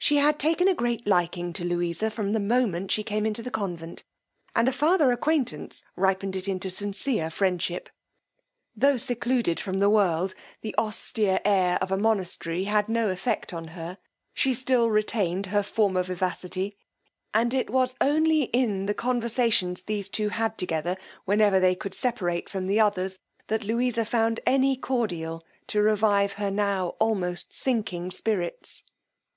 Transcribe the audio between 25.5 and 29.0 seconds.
to revive her now almost sinking spirits.